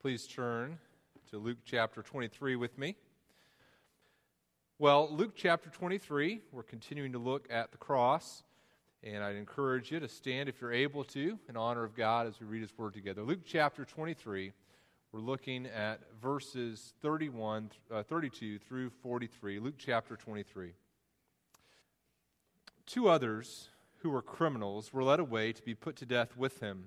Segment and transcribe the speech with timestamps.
[0.00, 0.78] Please turn
[1.30, 2.96] to Luke chapter 23 with me.
[4.78, 8.42] Well, Luke chapter 23, we're continuing to look at the cross,
[9.04, 12.40] and I'd encourage you to stand if you're able to in honor of God as
[12.40, 13.22] we read His Word together.
[13.22, 14.52] Luke chapter 23,
[15.12, 19.58] we're looking at verses 31, uh, 32 through 43.
[19.58, 20.72] Luke chapter 23.
[22.86, 26.86] Two others who were criminals were led away to be put to death with him.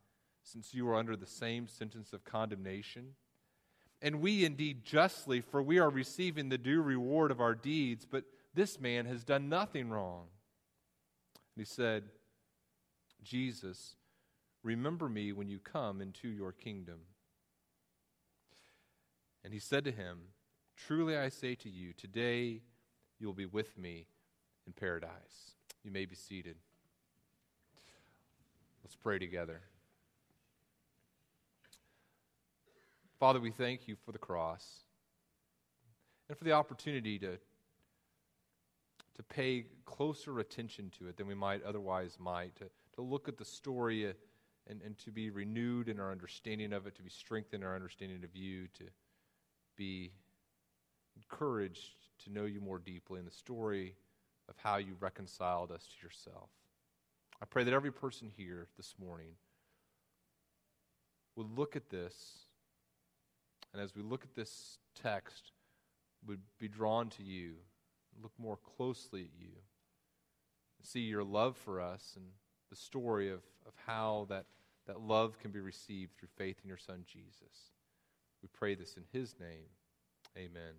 [0.43, 3.15] Since you are under the same sentence of condemnation?
[4.01, 8.23] And we indeed justly, for we are receiving the due reward of our deeds, but
[8.53, 10.25] this man has done nothing wrong.
[11.55, 12.03] And he said,
[13.23, 13.95] Jesus,
[14.63, 16.99] remember me when you come into your kingdom.
[19.43, 20.19] And he said to him,
[20.75, 22.61] Truly I say to you, today
[23.19, 24.07] you will be with me
[24.65, 25.55] in paradise.
[25.83, 26.55] You may be seated.
[28.83, 29.61] Let's pray together.
[33.21, 34.65] Father, we thank you for the cross
[36.27, 37.37] and for the opportunity to,
[39.15, 42.63] to pay closer attention to it than we might otherwise might, to,
[42.95, 46.95] to look at the story and, and to be renewed in our understanding of it,
[46.95, 48.85] to be strengthened in our understanding of you, to
[49.77, 50.09] be
[51.15, 51.91] encouraged
[52.23, 53.93] to know you more deeply in the story
[54.49, 56.49] of how you reconciled us to yourself.
[57.39, 59.33] I pray that every person here this morning
[61.35, 62.47] would look at this
[63.73, 65.51] and as we look at this text,
[66.27, 67.53] would be drawn to you,
[68.21, 69.53] look more closely at you,
[70.83, 72.25] see your love for us and
[72.69, 74.45] the story of, of how that,
[74.87, 77.71] that love can be received through faith in your Son, Jesus.
[78.41, 79.69] We pray this in His name.
[80.37, 80.73] Amen.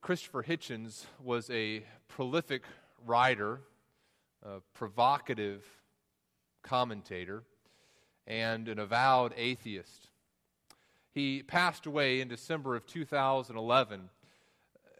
[0.00, 2.62] Christopher Hitchens was a prolific
[3.04, 3.60] writer,
[4.42, 5.64] a provocative
[6.62, 7.44] commentator
[8.26, 10.08] and an avowed atheist.
[11.12, 14.10] He passed away in December of 2011.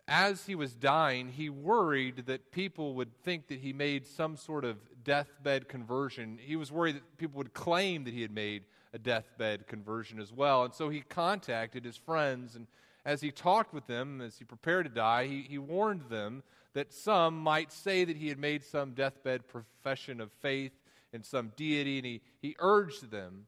[0.06, 4.64] As he was dying, he worried that people would think that he made some sort
[4.64, 6.38] of deathbed conversion.
[6.40, 10.32] He was worried that people would claim that he had made a deathbed conversion as
[10.32, 10.64] well.
[10.64, 12.66] And so he contacted his friends, and
[13.04, 16.42] as he talked with them, as he prepared to die, he, he warned them
[16.74, 20.72] that some might say that he had made some deathbed profession of faith
[21.14, 23.47] in some deity, and he, he urged them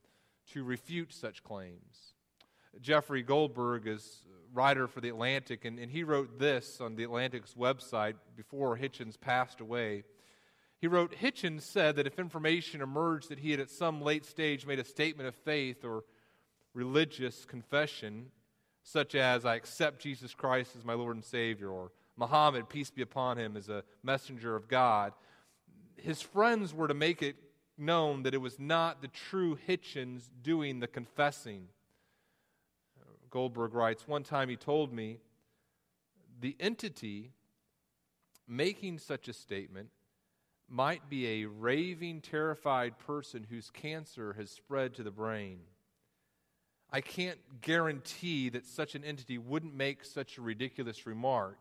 [0.52, 2.14] to refute such claims.
[2.80, 4.22] Jeffrey Goldberg is
[4.54, 9.20] writer for The Atlantic, and, and he wrote this on The Atlantic's website before Hitchens
[9.20, 10.04] passed away.
[10.80, 14.64] He wrote Hitchens said that if information emerged that he had at some late stage
[14.64, 16.04] made a statement of faith or
[16.72, 18.26] religious confession,
[18.84, 23.02] such as, I accept Jesus Christ as my Lord and Savior, or Muhammad, peace be
[23.02, 25.12] upon him, as a messenger of God,
[25.96, 27.36] his friends were to make it
[27.78, 31.68] known that it was not the true Hitchens doing the confessing.
[33.30, 35.18] Goldberg writes One time he told me
[36.40, 37.32] the entity
[38.48, 39.90] making such a statement
[40.68, 45.60] might be a raving, terrified person whose cancer has spread to the brain.
[46.90, 51.58] I can't guarantee that such an entity wouldn't make such a ridiculous remark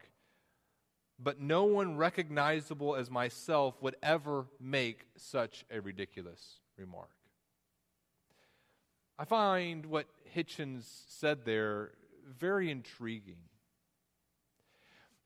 [1.17, 7.09] but no one recognizable as myself would ever make such a ridiculous remark.
[9.17, 11.91] I find what Hitchens said there
[12.27, 13.37] very intriguing.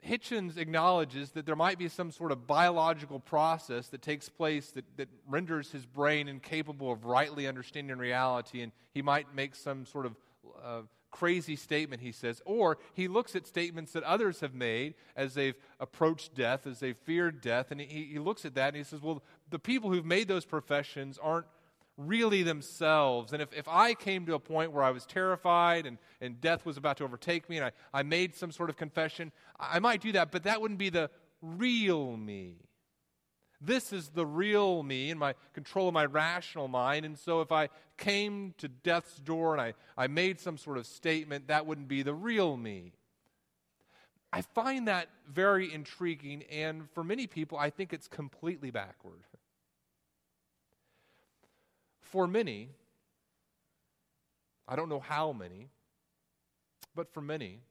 [0.05, 4.85] Hitchens acknowledges that there might be some sort of biological process that takes place that,
[4.97, 10.05] that renders his brain incapable of rightly understanding reality, and he might make some sort
[10.05, 10.15] of
[10.63, 12.41] uh, crazy statement, he says.
[12.45, 16.97] Or he looks at statements that others have made as they've approached death, as they've
[16.97, 20.05] feared death, and he, he looks at that and he says, well, the people who've
[20.05, 21.47] made those professions aren't
[21.97, 23.33] really themselves.
[23.33, 26.65] And if, if I came to a point where I was terrified and, and death
[26.65, 30.01] was about to overtake me and I, I made some sort of confession, I might
[30.01, 31.09] do that, but that wouldn't be the
[31.41, 32.55] real me.
[33.61, 37.05] This is the real me and my control of my rational mind.
[37.05, 40.87] And so if I came to death's door and I, I made some sort of
[40.87, 42.93] statement, that wouldn't be the real me.
[44.31, 49.23] I find that very intriguing, and for many people, I think it's completely backward.
[52.01, 52.69] For many,
[54.67, 55.69] I don't know how many,
[56.93, 57.61] but for many,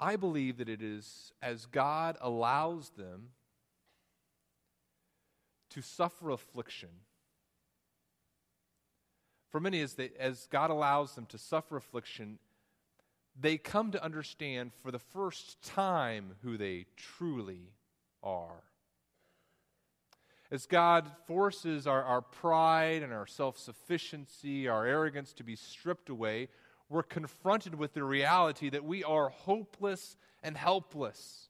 [0.00, 3.30] I believe that it is as God allows them
[5.70, 6.90] to suffer affliction.
[9.50, 12.38] For many, as, they, as God allows them to suffer affliction,
[13.38, 17.72] they come to understand for the first time who they truly
[18.22, 18.62] are.
[20.50, 26.08] As God forces our, our pride and our self sufficiency, our arrogance to be stripped
[26.08, 26.48] away,
[26.88, 31.48] we're confronted with the reality that we are hopeless and helpless.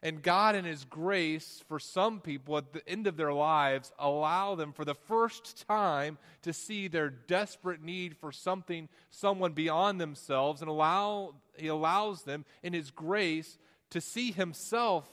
[0.00, 4.54] And God, in His grace, for some people at the end of their lives, allow
[4.54, 10.60] them for the first time to see their desperate need for something, someone beyond themselves,
[10.60, 13.58] and allow He allows them in His grace
[13.90, 15.08] to see Himself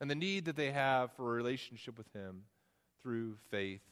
[0.00, 2.44] and the need that they have for a relationship with Him
[3.02, 3.82] through faith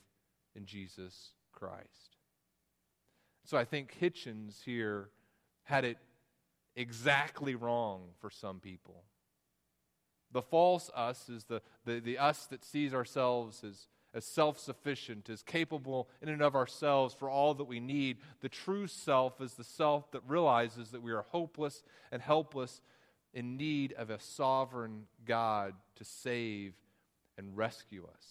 [0.57, 2.10] in Jesus Christ.
[3.45, 5.09] So I think Hitchens here
[5.65, 5.99] had it
[6.77, 9.05] exactly wrong for some people.
[10.33, 15.29] The false us is the, the, the us that sees ourselves as, as self sufficient,
[15.29, 18.19] as capable in and of ourselves for all that we need.
[18.41, 21.83] The true self is the self that realizes that we are hopeless
[22.13, 22.81] and helpless
[23.35, 26.75] in need of a sovereign God to save
[27.37, 28.27] and rescue us.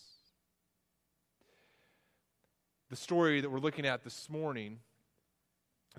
[2.89, 4.79] The story that we're looking at this morning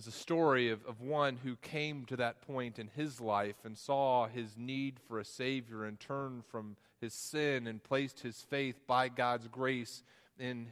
[0.00, 3.76] is a story of, of one who came to that point in his life and
[3.76, 8.80] saw his need for a Savior and turned from his sin and placed his faith
[8.86, 10.02] by God's grace
[10.38, 10.68] in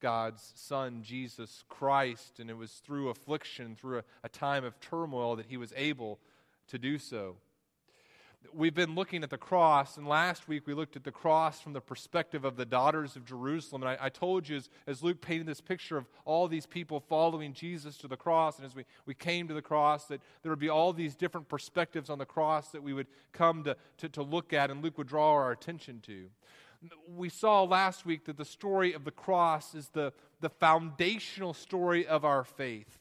[0.00, 2.40] God's Son, Jesus Christ.
[2.40, 6.18] And it was through affliction, through a, a time of turmoil, that he was able
[6.68, 7.36] to do so
[8.54, 11.72] we've been looking at the cross, and last week we looked at the cross from
[11.72, 13.82] the perspective of the daughters of Jerusalem.
[13.82, 17.00] And I, I, told you, as, as Luke painted this picture of all these people
[17.00, 20.50] following Jesus to the cross, and as we, we came to the cross, that there
[20.50, 24.08] would be all these different perspectives on the cross that we would come to, to,
[24.10, 26.26] to look at, and Luke would draw our attention to.
[27.06, 32.06] We saw last week that the story of the cross is the, the foundational story
[32.06, 32.98] of our faith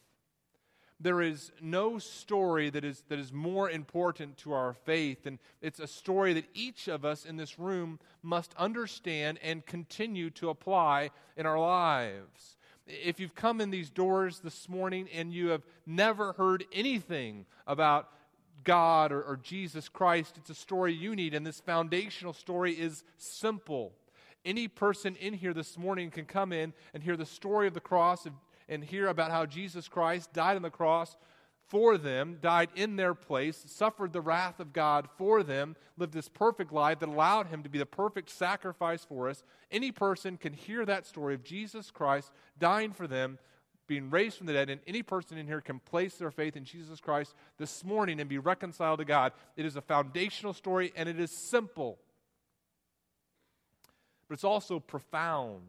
[1.01, 5.25] there is no story that is, that is more important to our faith.
[5.25, 10.29] And it's a story that each of us in this room must understand and continue
[10.31, 12.57] to apply in our lives.
[12.87, 18.09] If you've come in these doors this morning and you have never heard anything about
[18.63, 21.33] God or, or Jesus Christ, it's a story you need.
[21.33, 23.93] And this foundational story is simple.
[24.43, 27.79] Any person in here this morning can come in and hear the story of the
[27.79, 28.33] cross of
[28.71, 31.17] and hear about how Jesus Christ died on the cross
[31.67, 36.29] for them, died in their place, suffered the wrath of God for them, lived this
[36.29, 39.43] perfect life that allowed him to be the perfect sacrifice for us.
[39.71, 43.39] Any person can hear that story of Jesus Christ dying for them,
[43.87, 46.63] being raised from the dead, and any person in here can place their faith in
[46.63, 49.33] Jesus Christ this morning and be reconciled to God.
[49.57, 51.99] It is a foundational story and it is simple,
[54.27, 55.61] but it's also profound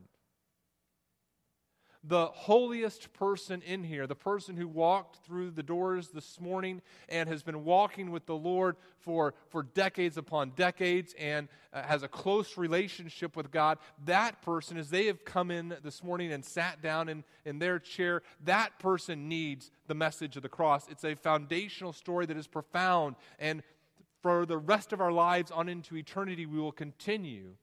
[2.04, 7.28] the holiest person in here, the person who walked through the doors this morning and
[7.28, 12.08] has been walking with the Lord for, for decades upon decades and uh, has a
[12.08, 16.82] close relationship with God, that person, as they have come in this morning and sat
[16.82, 20.88] down in, in their chair, that person needs the message of the cross.
[20.88, 23.14] It's a foundational story that is profound.
[23.38, 23.62] And
[24.22, 27.54] for the rest of our lives on into eternity, we will continue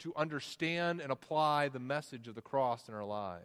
[0.00, 3.44] to understand and apply the message of the cross in our lives.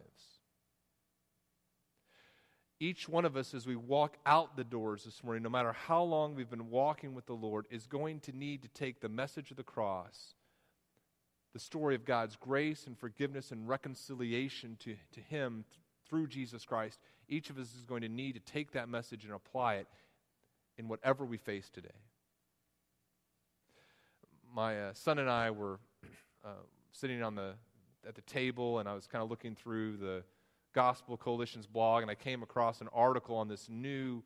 [2.80, 6.04] Each one of us, as we walk out the doors this morning, no matter how
[6.04, 9.52] long we've been walking with the Lord, is going to need to take the message
[9.52, 10.36] of the cross,
[11.54, 15.80] the story of God's grace and forgiveness and reconciliation to, to Him th-
[16.10, 17.00] through Jesus Christ.
[17.30, 19.88] Each of us is going to need to take that message and apply it
[20.78, 21.90] in whatever we face today.
[24.54, 25.80] My uh, son and I were
[26.44, 26.50] uh,
[26.92, 27.54] sitting on the
[28.08, 30.24] at the table, and I was kind of looking through the
[30.74, 34.22] Gospel Coalition's blog, and I came across an article on this new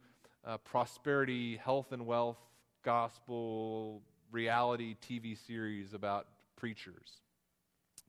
[0.46, 2.38] uh, prosperity, health, and wealth
[2.84, 7.22] gospel reality TV series about preachers.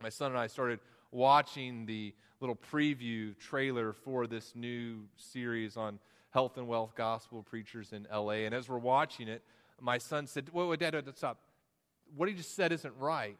[0.01, 0.79] my son and I started
[1.11, 5.99] watching the little preview trailer for this new series on
[6.31, 8.45] health and wealth gospel preachers in LA.
[8.47, 9.43] And as we're watching it,
[9.81, 11.41] my son said, Dad, Dad, stop.
[12.17, 13.37] What he just said isn't right.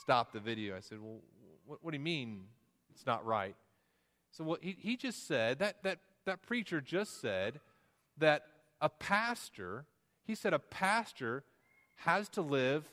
[0.00, 0.76] Stopped the video.
[0.76, 1.20] I said, Well,
[1.66, 2.44] what, what do you mean
[2.92, 3.56] it's not right?
[4.30, 7.60] So what he, he just said, that, that, that preacher just said
[8.18, 8.46] that
[8.80, 9.84] a pastor,
[10.24, 11.44] he said a pastor
[11.96, 12.88] has to live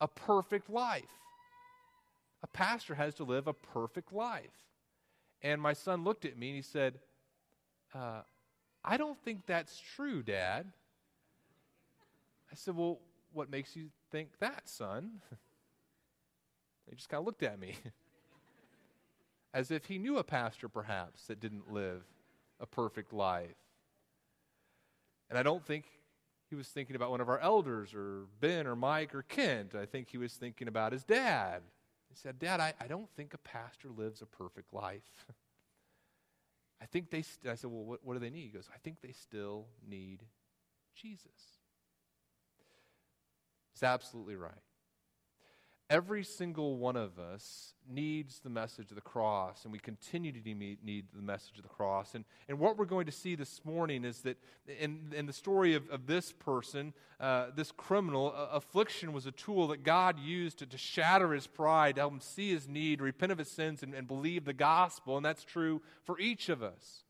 [0.00, 1.04] a perfect life.
[2.42, 4.64] A pastor has to live a perfect life.
[5.42, 6.98] And my son looked at me and he said,
[7.94, 8.22] uh,
[8.84, 10.66] I don't think that's true, Dad.
[12.52, 13.00] I said, Well,
[13.32, 15.20] what makes you think that, son?
[16.88, 17.76] he just kind of looked at me
[19.54, 22.02] as if he knew a pastor, perhaps, that didn't live
[22.60, 23.56] a perfect life.
[25.30, 25.84] And I don't think
[26.50, 29.74] he was thinking about one of our elders or Ben or Mike or Kent.
[29.74, 31.62] I think he was thinking about his dad.
[32.08, 35.26] He said, Dad, I, I don't think a pastor lives a perfect life.
[36.80, 37.50] I think they, st-.
[37.50, 38.42] I said, Well, what, what do they need?
[38.42, 40.22] He goes, I think they still need
[40.94, 41.58] Jesus.
[43.72, 44.52] He's absolutely right.
[45.90, 50.40] Every single one of us needs the message of the cross, and we continue to
[50.42, 52.14] need the message of the cross.
[52.14, 54.38] And, and what we're going to see this morning is that
[54.80, 59.32] in, in the story of, of this person, uh, this criminal, uh, affliction was a
[59.32, 63.02] tool that God used to, to shatter his pride, to help him see his need,
[63.02, 65.18] repent of his sins, and, and believe the gospel.
[65.18, 67.04] And that's true for each of us.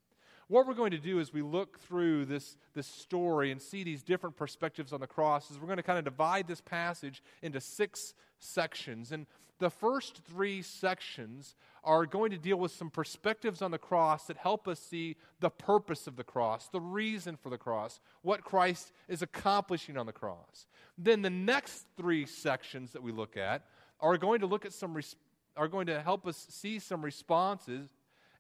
[0.49, 4.03] What we're going to do as we look through this, this story and see these
[4.03, 7.61] different perspectives on the cross is we're going to kind of divide this passage into
[7.61, 9.13] six sections.
[9.13, 9.27] And
[9.59, 14.37] the first three sections are going to deal with some perspectives on the cross that
[14.37, 18.93] help us see the purpose of the cross, the reason for the cross, what Christ
[19.09, 20.67] is accomplishing on the cross.
[20.97, 23.65] Then the next three sections that we look at
[24.01, 24.99] are going to look at some
[25.57, 27.89] are going to help us see some responses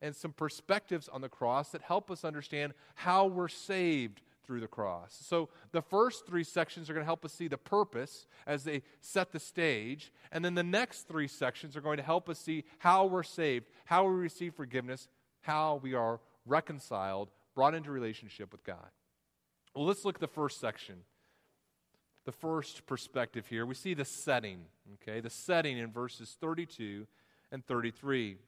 [0.02, 4.66] and some perspectives on the cross that help us understand how we're saved through the
[4.66, 5.16] cross.
[5.26, 8.82] So the first three sections are going to help us see the purpose as they
[9.00, 10.12] set the stage.
[10.32, 13.66] And then the next three sections are going to help us see how we're saved,
[13.86, 15.08] how we receive forgiveness,
[15.42, 18.90] how we are reconciled, brought into relationship with God.
[19.74, 20.96] Well, let's look at the first section.
[22.24, 24.60] The first perspective here, we see the setting,
[24.94, 25.20] okay?
[25.20, 27.06] The setting in verses 32
[27.52, 28.38] and 33.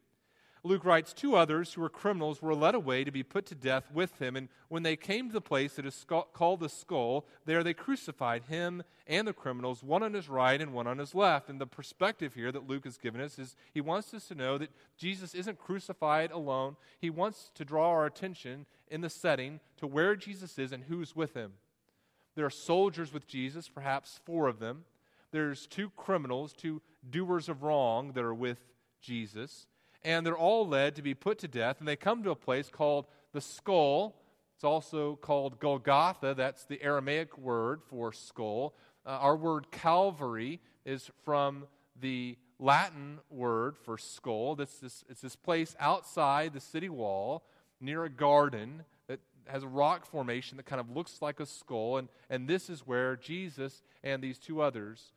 [0.67, 3.91] Luke writes, Two others who were criminals were led away to be put to death
[3.93, 4.37] with him.
[4.37, 8.45] And when they came to the place that is called the skull, there they crucified
[8.45, 11.49] him and the criminals, one on his right and one on his left.
[11.49, 14.59] And the perspective here that Luke has given us is he wants us to know
[14.59, 16.77] that Jesus isn't crucified alone.
[16.99, 21.15] He wants to draw our attention in the setting to where Jesus is and who's
[21.15, 21.53] with him.
[22.35, 24.85] There are soldiers with Jesus, perhaps four of them.
[25.33, 28.59] There's two criminals, two doers of wrong that are with
[29.01, 29.67] Jesus
[30.07, 31.81] and they're all led to be put to death.
[31.81, 34.15] And they come to a place called the skull.
[34.55, 36.33] It's also called Golgotha.
[36.35, 38.77] That's the Aramaic word for skull.
[39.05, 41.67] Uh, our word Calvary is from
[42.01, 44.55] the Latin word for skull.
[44.55, 47.43] This, this, it's this place outside the city wall
[47.81, 51.97] near a garden that has a rock formation that kind of looks like a skull.
[51.97, 55.13] And, and this is where Jesus and these two others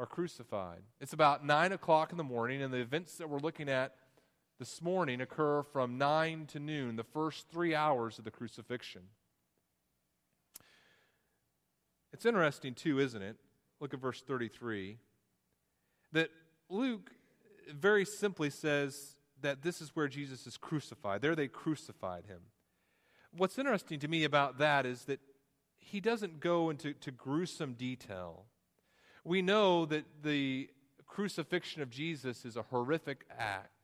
[0.00, 0.80] are crucified.
[1.00, 3.94] It's about 9 o'clock in the morning, and the events that we're looking at
[4.62, 9.02] this morning occur from 9 to noon, the first three hours of the crucifixion.
[12.12, 13.38] It's interesting, too, isn't it?
[13.80, 14.98] Look at verse 33.
[16.12, 16.30] That
[16.68, 17.10] Luke
[17.74, 21.22] very simply says that this is where Jesus is crucified.
[21.22, 22.42] There they crucified him.
[23.36, 25.18] What's interesting to me about that is that
[25.80, 28.44] he doesn't go into to gruesome detail.
[29.24, 30.70] We know that the
[31.08, 33.81] crucifixion of Jesus is a horrific act.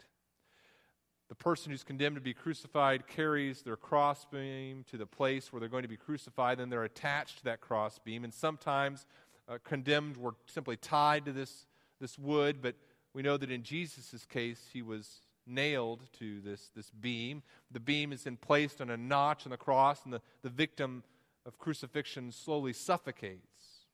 [1.29, 5.69] The person who's condemned to be crucified carries their crossbeam to the place where they're
[5.69, 8.25] going to be crucified, then they're attached to that crossbeam.
[8.25, 9.05] And sometimes
[9.47, 11.67] uh, condemned were simply tied to this,
[12.01, 12.77] this wood, but
[13.13, 17.43] we know that in Jesus' case, he was nailed to this, this beam.
[17.71, 21.03] The beam is then placed on a notch on the cross, and the, the victim
[21.45, 23.87] of crucifixion slowly suffocates.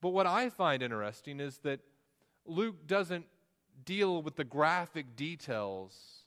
[0.00, 1.80] But what I find interesting is that
[2.44, 3.26] Luke doesn't
[3.84, 6.24] deal with the graphic details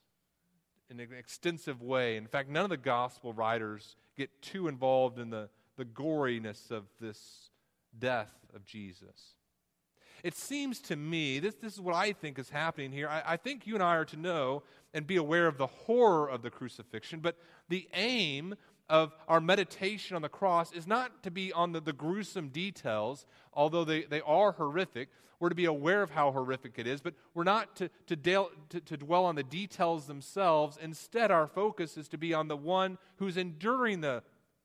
[0.90, 2.18] in an extensive way.
[2.18, 6.86] In fact, none of the gospel writers get too involved in the, the goriness of
[7.00, 7.50] this
[7.98, 9.36] death of Jesus.
[10.24, 13.08] It seems to me, this, this is what I think is happening here.
[13.08, 16.30] I, I think you and I are to know and be aware of the horror
[16.30, 17.38] of the crucifixion, but
[17.70, 18.56] the aim
[18.90, 23.26] of our meditation on the cross is not to be on the, the gruesome details,
[23.54, 25.10] although they, they are horrific.
[25.40, 28.50] We're to be aware of how horrific it is, but we're not to, to, dale,
[28.70, 30.78] to, to dwell on the details themselves.
[30.82, 34.24] Instead, our focus is to be on the one who's enduring the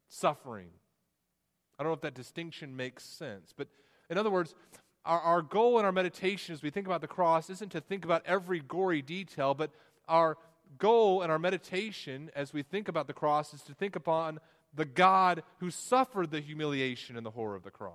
[0.09, 0.71] suffering.
[1.79, 3.69] I don't know if that distinction makes sense, but
[4.11, 4.55] in other words,
[5.05, 8.05] our, our goal in our meditation as we think about the cross isn't to think
[8.05, 9.71] about every gory detail, but
[10.09, 10.39] our
[10.79, 14.41] goal in our meditation as we think about the cross is to think upon
[14.75, 17.93] the God who suffered the humiliation and the horror of the cross.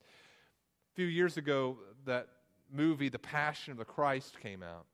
[0.00, 2.28] A few years ago, that
[2.72, 4.86] movie, The Passion of the Christ, came out.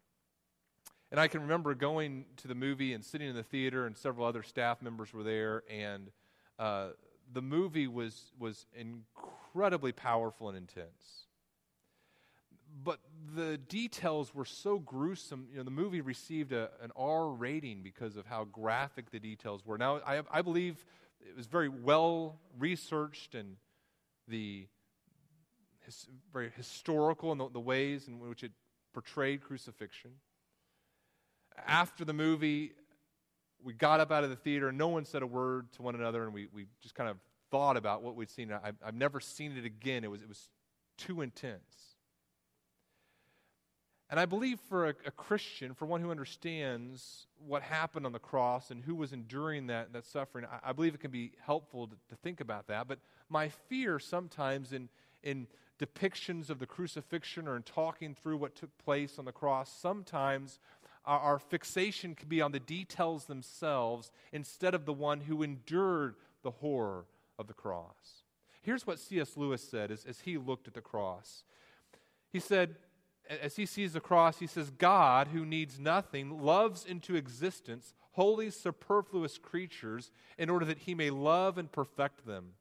[1.11, 4.27] And I can remember going to the movie and sitting in the theater, and several
[4.27, 6.11] other staff members were there, and
[6.59, 6.89] uh,
[7.33, 11.25] the movie was, was incredibly powerful and intense
[12.83, 12.99] but
[13.35, 15.47] the details were so gruesome.
[15.51, 19.65] You know, the movie received a, an R rating because of how graphic the details
[19.65, 19.79] were.
[19.79, 20.85] Now, I, I believe
[21.21, 23.57] it was very well researched and
[24.29, 24.67] the
[25.85, 28.53] his, very historical in the, the ways in which it
[28.93, 30.13] portrayed crucifixion.
[31.67, 32.73] After the movie,
[33.63, 35.95] we got up out of the theater and no one said a word to one
[35.95, 37.17] another, and we, we just kind of
[37.51, 38.53] thought about what we'd seen.
[38.53, 40.05] I, I've never seen it again.
[40.05, 40.49] It was, it was
[40.99, 41.94] too intense.
[44.15, 48.21] And I believe for a, a, Christian, for one who understands what happened on the
[48.21, 51.89] cross and who was enduring that, that suffering, I, I believe it can be helpful
[51.89, 52.87] to, to, think about that.
[52.87, 54.89] But my fear sometimes in,
[55.25, 55.49] in
[55.81, 60.61] depictions of the crucifixion or in talking through what took place on the cross, sometimes
[61.05, 66.15] our, our fixation can be on the details themselves instead of the one who endured
[66.45, 67.07] the horror
[67.37, 68.23] of the cross.
[68.63, 69.37] Here's what C.S.
[69.37, 71.43] Lewis said as, as he looked at the cross.
[72.31, 72.77] He said,
[73.29, 78.51] as he sees the cross, he says, God, who needs nothing, loves into existence wholly
[78.51, 82.53] superfluous creatures in order that he may love and perfect them.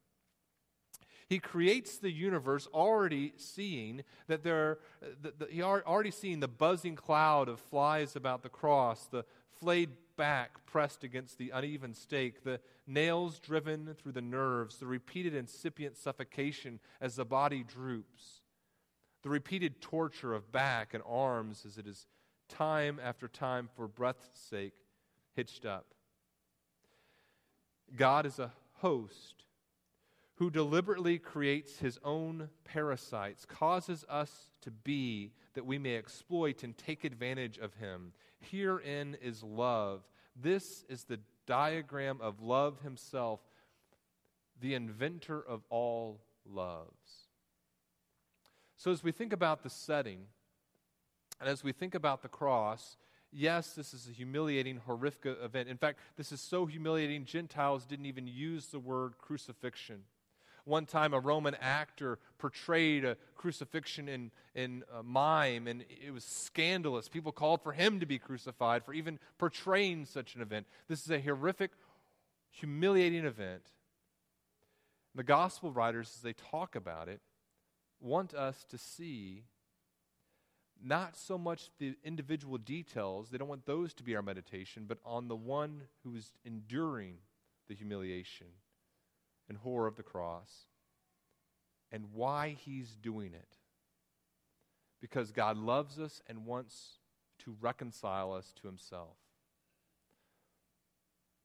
[1.30, 4.80] He creates the universe already seeing that there,
[5.22, 9.26] the, the, he already seeing the buzzing cloud of flies about the cross, the
[9.60, 15.34] flayed back pressed against the uneven stake, the nails driven through the nerves, the repeated
[15.34, 18.43] incipient suffocation as the body droops
[19.24, 22.06] the repeated torture of back and arms as it is
[22.50, 24.74] time after time for breath's sake
[25.34, 25.88] hitched up.
[27.96, 29.46] God is a host
[30.36, 36.78] who deliberately creates his own parasites, causes us to be that we may exploit and
[36.78, 38.12] take advantage of him.
[38.40, 40.02] Herein is love.
[40.36, 43.40] This is the diagram of love himself,
[44.60, 47.23] the inventor of all loves.
[48.84, 50.26] So, as we think about the setting,
[51.40, 52.98] and as we think about the cross,
[53.32, 55.70] yes, this is a humiliating, horrific event.
[55.70, 60.02] In fact, this is so humiliating, Gentiles didn't even use the word crucifixion.
[60.66, 66.26] One time, a Roman actor portrayed a crucifixion in, in uh, mime, and it was
[66.26, 67.08] scandalous.
[67.08, 70.68] People called for him to be crucified for even portraying such an event.
[70.90, 71.72] This is a horrific,
[72.50, 73.64] humiliating event.
[75.16, 77.22] The gospel writers, as they talk about it,
[78.04, 79.44] want us to see
[80.84, 84.98] not so much the individual details, they don't want those to be our meditation, but
[85.06, 87.16] on the one who is enduring
[87.70, 88.48] the humiliation
[89.48, 90.66] and horror of the cross
[91.92, 93.58] and why he's doing it.
[95.00, 97.00] Because God loves us and wants
[97.40, 99.18] to reconcile us to himself.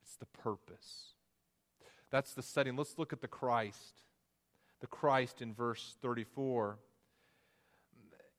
[0.02, 1.14] It's the purpose.
[2.10, 2.76] That's the setting.
[2.76, 4.02] Let's look at the Christ
[4.80, 6.78] the Christ in verse 34.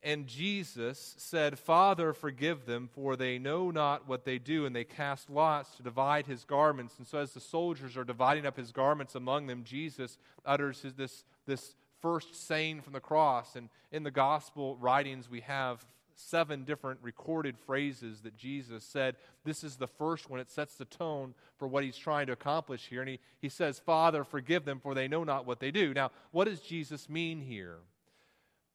[0.01, 4.65] And Jesus said, Father, forgive them, for they know not what they do.
[4.65, 6.95] And they cast lots to divide his garments.
[6.97, 10.93] And so, as the soldiers are dividing up his garments among them, Jesus utters his,
[10.93, 13.57] this, this first saying from the cross.
[13.57, 15.85] And in the gospel writings, we have
[16.19, 19.15] seven different recorded phrases that Jesus said.
[19.45, 20.39] This is the first one.
[20.39, 23.01] It sets the tone for what he's trying to accomplish here.
[23.01, 25.93] And he, he says, Father, forgive them, for they know not what they do.
[25.93, 27.77] Now, what does Jesus mean here?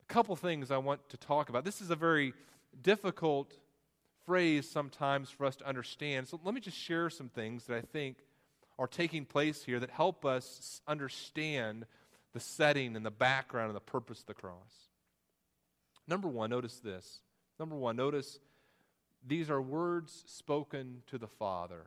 [0.09, 1.64] A couple things I want to talk about.
[1.64, 2.35] This is a very
[2.83, 3.52] difficult
[4.26, 6.28] phrase sometimes for us to understand.
[6.28, 8.16] So let me just share some things that I think
[8.78, 11.87] are taking place here that help us understand
[12.33, 14.88] the setting and the background and the purpose of the cross.
[16.09, 17.20] Number one, notice this
[17.58, 18.38] Number one, notice
[19.26, 21.86] these are words spoken to the Father.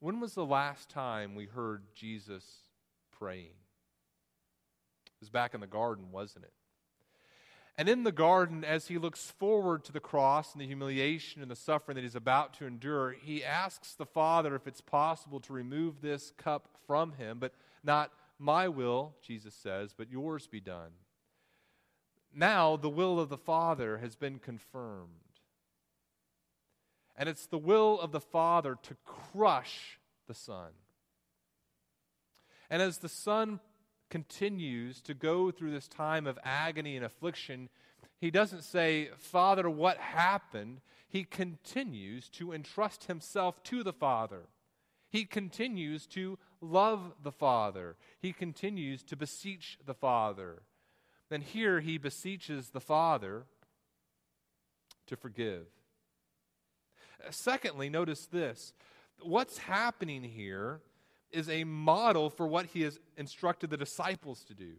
[0.00, 2.44] When was the last time we heard Jesus
[3.10, 3.56] praying?
[5.06, 6.52] It was back in the garden, wasn't it?
[7.76, 11.50] And in the garden, as he looks forward to the cross and the humiliation and
[11.50, 15.52] the suffering that he's about to endure, he asks the Father if it's possible to
[15.52, 20.90] remove this cup from him, but not my will, Jesus says, but yours be done.
[22.34, 25.08] Now the will of the Father has been confirmed.
[27.16, 30.72] And it's the will of the Father to crush the Son.
[32.68, 33.60] And as the Son
[34.10, 37.68] continues to go through this time of agony and affliction,
[38.20, 40.80] he doesn't say, Father, what happened?
[41.08, 44.48] He continues to entrust himself to the Father.
[45.10, 47.96] He continues to love the Father.
[48.18, 50.62] He continues to beseech the Father.
[51.34, 53.42] Then here he beseeches the Father
[55.08, 55.66] to forgive.
[57.30, 58.72] Secondly, notice this.
[59.20, 60.80] What's happening here
[61.32, 64.74] is a model for what he has instructed the disciples to do.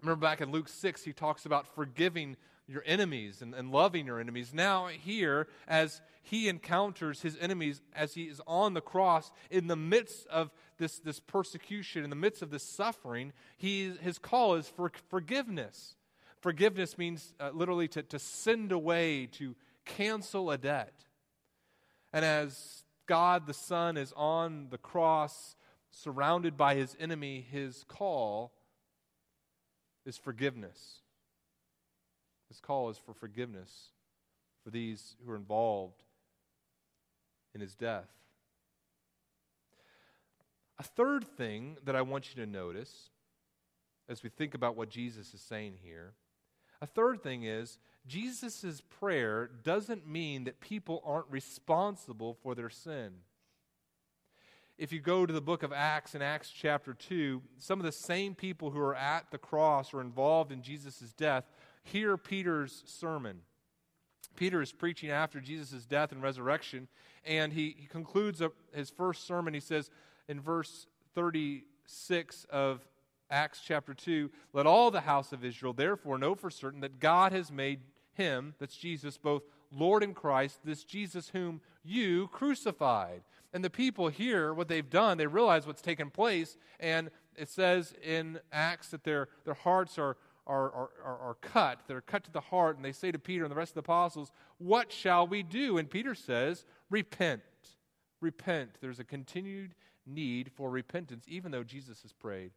[0.00, 4.20] Remember back in Luke 6, he talks about forgiving your enemies and, and loving your
[4.20, 4.54] enemies.
[4.54, 9.76] Now, here, as he encounters his enemies, as he is on the cross, in the
[9.76, 14.68] midst of this, this persecution, in the midst of this suffering, he, his call is
[14.68, 15.96] for forgiveness.
[16.40, 20.94] Forgiveness means uh, literally to, to send away, to cancel a debt.
[22.12, 25.56] And as God the Son is on the cross,
[25.90, 28.52] surrounded by his enemy, his call
[30.06, 31.02] is forgiveness.
[32.48, 33.90] His call is for forgiveness
[34.62, 36.02] for these who are involved
[37.54, 38.08] in his death.
[40.78, 43.10] A third thing that I want you to notice
[44.08, 46.14] as we think about what Jesus is saying here,
[46.82, 53.12] a third thing is Jesus' prayer doesn't mean that people aren't responsible for their sin.
[54.76, 57.92] If you go to the book of Acts in Acts chapter 2, some of the
[57.92, 61.44] same people who are at the cross or involved in Jesus' death
[61.84, 63.40] hear Peter's sermon.
[64.36, 66.88] Peter is preaching after Jesus' death and resurrection,
[67.24, 68.42] and he, he concludes
[68.74, 69.54] his first sermon.
[69.54, 69.90] He says
[70.28, 72.80] in verse 36 of
[73.30, 77.32] Acts chapter 2 Let all the house of Israel therefore know for certain that God
[77.32, 77.80] has made
[78.14, 79.42] him, that's Jesus, both
[79.72, 83.22] Lord and Christ, this Jesus whom you crucified.
[83.52, 87.94] And the people hear what they've done, they realize what's taken place, and it says
[88.02, 91.80] in Acts that their, their hearts are, are, are, are, cut.
[91.86, 93.80] They're cut to the heart, and they say to Peter and the rest of the
[93.80, 95.78] apostles, What shall we do?
[95.78, 97.42] And Peter says, Repent.
[98.20, 98.70] Repent.
[98.80, 99.74] There's a continued
[100.06, 102.52] need for repentance, even though Jesus has prayed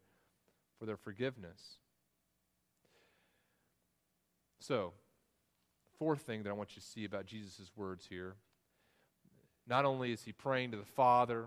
[0.78, 1.78] for their forgiveness.
[4.60, 4.92] So,
[5.98, 8.36] fourth thing that I want you to see about Jesus' words here
[9.68, 11.46] not only is he praying to the Father,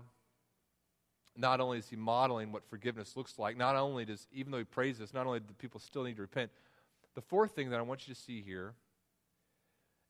[1.36, 4.64] not only is he modeling what forgiveness looks like, not only does, even though he
[4.64, 6.50] prays this, not only do people still need to repent,
[7.14, 8.74] the fourth thing that I want you to see here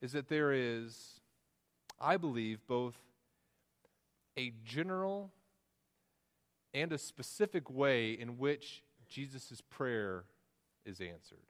[0.01, 1.21] is that there is,
[2.01, 2.97] I believe, both
[4.37, 5.31] a general
[6.75, 10.25] and a specific way in which Jesus' prayer
[10.85, 11.47] is answered.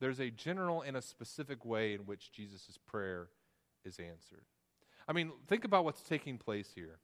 [0.00, 3.28] There's a general and a specific way in which Jesus' prayer
[3.84, 4.44] is answered.
[5.08, 6.98] I mean, think about what's taking place here.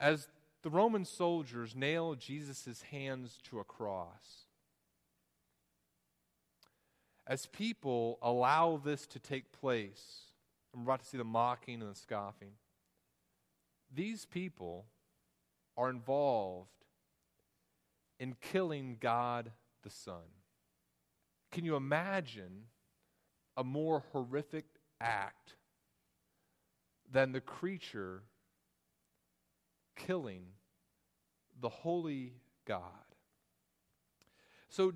[0.00, 0.28] As
[0.62, 4.46] the Roman soldiers nail Jesus' hands to a cross,
[7.26, 10.32] as people allow this to take place,
[10.74, 12.52] I'm about to see the mocking and the scoffing.
[13.94, 14.86] These people
[15.76, 16.68] are involved
[18.18, 20.24] in killing God the Son.
[21.50, 22.64] Can you imagine
[23.56, 24.64] a more horrific
[25.00, 25.54] act
[27.10, 28.22] than the creature
[30.06, 30.44] killing
[31.60, 32.32] the holy
[32.64, 32.82] God?
[34.70, 34.92] So,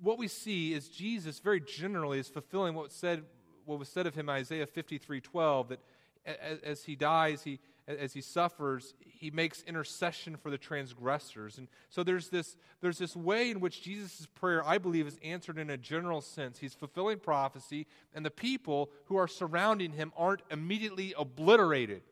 [0.00, 3.24] what we see is Jesus very generally is fulfilling what said
[3.64, 5.80] what was said of him Isaiah 53:12 that
[6.26, 11.58] as, as he dies he as he suffers, he makes intercession for the transgressors.
[11.58, 15.58] And so there's this, there's this way in which Jesus' prayer, I believe, is answered
[15.58, 16.58] in a general sense.
[16.58, 22.02] He's fulfilling prophecy, and the people who are surrounding him aren't immediately obliterated.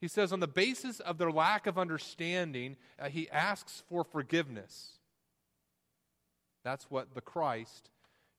[0.00, 4.98] He says, on the basis of their lack of understanding, uh, he asks for forgiveness.
[6.62, 7.90] That's what the Christ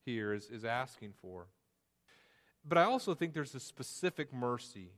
[0.04, 1.46] here is, is asking for.
[2.68, 4.90] But I also think there's a specific mercy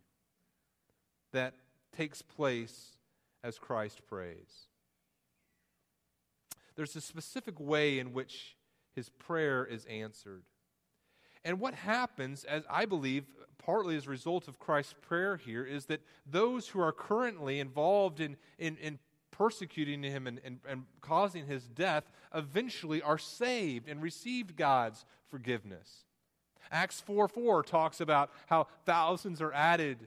[1.33, 1.55] that
[1.97, 2.97] takes place
[3.44, 4.66] as Christ prays.
[6.77, 8.57] There's a specific way in which
[8.94, 10.42] his prayer is answered.
[11.44, 13.24] And what happens, as I believe,
[13.59, 18.20] partly as a result of Christ's prayer here, is that those who are currently involved
[18.20, 18.98] in, in, in
[19.31, 26.05] persecuting him and, and, and causing his death eventually are saved and received God's forgiveness.
[26.70, 29.98] Acts 4 4 talks about how thousands are added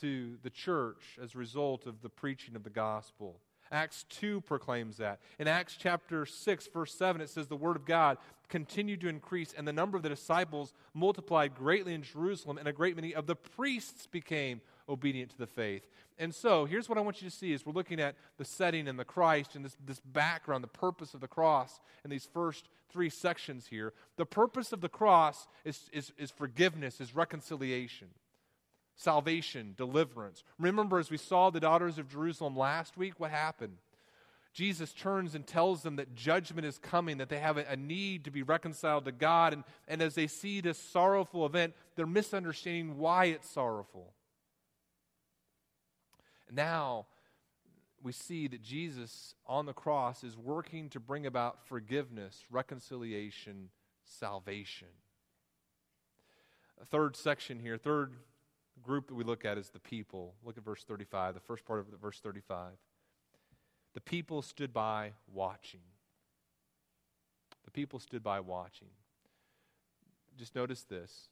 [0.00, 3.40] to the church as a result of the preaching of the gospel.
[3.70, 5.20] Acts 2 proclaims that.
[5.38, 8.16] In Acts chapter 6, verse 7, it says, The word of God
[8.48, 12.72] continued to increase, and the number of the disciples multiplied greatly in Jerusalem, and a
[12.72, 15.86] great many of the priests became obedient to the faith.
[16.18, 18.88] And so, here's what I want you to see as we're looking at the setting
[18.88, 22.68] and the Christ and this, this background, the purpose of the cross in these first
[22.90, 23.92] three sections here.
[24.16, 28.08] The purpose of the cross is, is, is forgiveness, is reconciliation
[28.98, 30.42] salvation, deliverance.
[30.58, 33.76] Remember, as we saw the daughters of Jerusalem last week, what happened?
[34.58, 38.32] Jesus turns and tells them that judgment is coming, that they have a, need to
[38.32, 39.52] be reconciled to God.
[39.52, 44.14] And, and as they see this sorrowful event, they're misunderstanding why it's sorrowful.
[46.50, 47.06] Now,
[48.02, 53.68] we see that Jesus on the cross is working to bring about forgiveness, reconciliation,
[54.02, 54.88] salvation.
[56.82, 58.14] A third section here, third
[58.82, 60.34] group that we look at is the people.
[60.44, 62.72] Look at verse 35, the first part of verse 35.
[63.98, 65.80] The people stood by watching.
[67.64, 68.86] The people stood by watching.
[70.38, 71.30] Just notice this.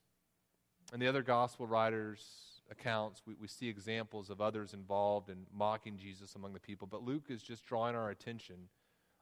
[0.93, 2.27] In the other gospel writers'
[2.69, 7.05] accounts, we, we see examples of others involved in mocking Jesus among the people, but
[7.05, 8.57] Luke is just drawing our attention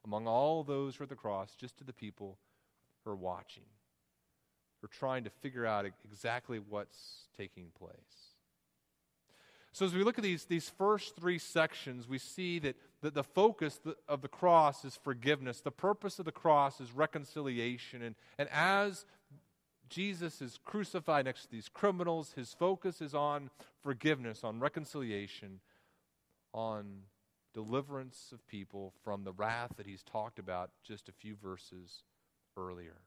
[0.07, 2.39] among all those who are at the cross, just to the people
[3.05, 3.65] who are watching.
[4.81, 8.34] who are trying to figure out exactly what's taking place.
[9.75, 13.25] So, as we look at these, these first three sections, we see that the, the
[13.25, 15.63] focus of the cross is forgiveness.
[15.63, 18.01] The purpose of the cross is reconciliation.
[18.01, 19.05] And, and as
[19.89, 23.51] Jesus is crucified next to these criminals, his focus is on
[23.83, 25.59] forgiveness, on reconciliation,
[26.53, 27.01] on
[27.53, 32.05] deliverance of people from the wrath that he's talked about just a few verses
[32.57, 33.01] earlier.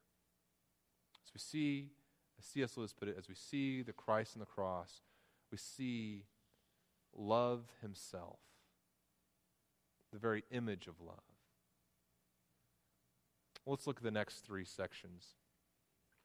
[1.25, 1.91] As we see,
[2.37, 2.75] as C.S.
[2.75, 5.01] Lewis put it, as we see the Christ on the cross,
[5.49, 6.25] we see
[7.17, 8.39] love himself,
[10.13, 11.17] the very image of love.
[13.65, 15.25] let's look at the next three sections.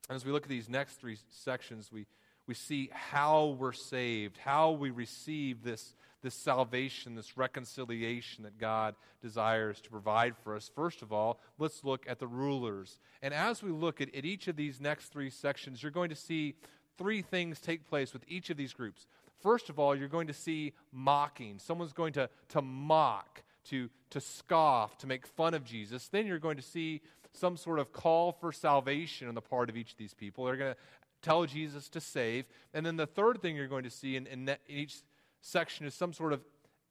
[0.08, 2.06] And as we look at these next three sections, we,
[2.46, 8.94] we see how we're saved, how we receive this, this salvation, this reconciliation that God
[9.20, 10.70] desires to provide for us.
[10.74, 12.98] First of all, let's look at the rulers.
[13.22, 16.16] And as we look at, at each of these next three sections, you're going to
[16.16, 16.54] see
[16.98, 19.06] three things take place with each of these groups.
[19.42, 21.58] First of all, you're going to see mocking.
[21.58, 26.08] Someone's going to, to mock, to, to scoff, to make fun of Jesus.
[26.08, 27.00] Then you're going to see
[27.32, 30.44] some sort of call for salvation on the part of each of these people.
[30.44, 30.80] They're going to
[31.22, 32.46] tell Jesus to save.
[32.74, 34.96] And then the third thing you're going to see in, in, in each
[35.40, 36.44] section is some sort of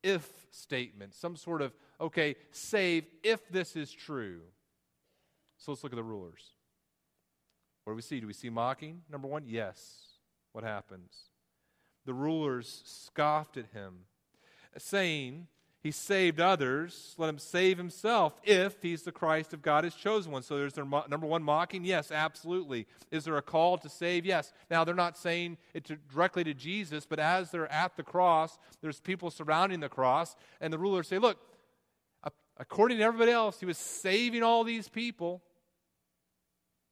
[0.04, 4.42] if statement, some sort of, okay, save if this is true.
[5.58, 6.42] So let's look at the rulers.
[7.84, 8.20] What do we see?
[8.20, 9.02] Do we see mocking?
[9.12, 9.80] Number one, yes.
[10.54, 11.14] What happens?
[12.06, 14.06] The rulers scoffed at him,
[14.78, 15.48] saying,
[15.84, 17.16] he saved others.
[17.18, 20.44] Let him save himself if he's the Christ of God, his chosen one.
[20.44, 21.84] So there's their mo- number one mocking.
[21.84, 22.86] Yes, absolutely.
[23.10, 24.24] Is there a call to save?
[24.24, 24.54] Yes.
[24.70, 28.60] Now they're not saying it to, directly to Jesus, but as they're at the cross,
[28.82, 31.40] there's people surrounding the cross, and the rulers say, "Look,
[32.58, 35.42] according to everybody else, he was saving all these people.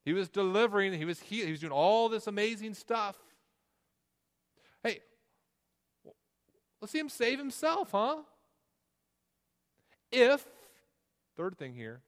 [0.03, 0.93] He was delivering.
[0.93, 3.15] He was he, he was doing all this amazing stuff.
[4.81, 5.01] Hey,
[6.81, 8.23] let's see him save himself, huh?"
[10.11, 10.45] If,
[11.37, 12.01] third thing here,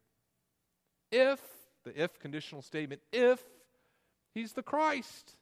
[1.12, 1.40] if,
[1.84, 3.42] the if conditional statement, if
[4.34, 5.36] he's the Christ,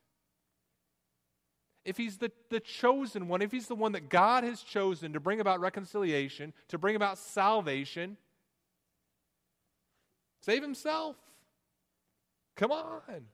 [1.86, 5.20] if he's the, the chosen one, if he's the one that God has chosen to
[5.20, 8.18] bring about reconciliation, to bring about salvation,
[10.42, 11.15] save himself.
[12.56, 13.26] Come on.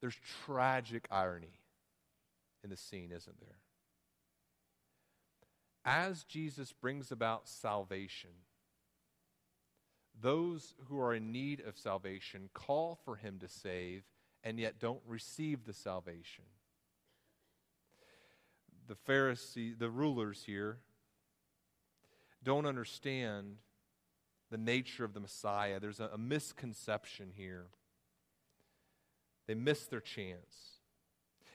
[0.00, 1.55] There's tragic irony
[2.66, 3.58] in the scene, isn't there?
[5.86, 8.30] as Jesus brings about salvation,
[10.20, 14.02] those who are in need of salvation call for him to save
[14.42, 16.44] and yet don't receive the salvation.
[18.88, 20.78] The Pharisee, the rulers here,
[22.42, 23.56] don't understand
[24.50, 25.78] the nature of the Messiah.
[25.78, 27.66] There's a, a misconception here.
[29.46, 30.75] They miss their chance